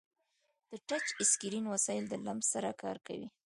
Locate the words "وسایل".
1.73-2.05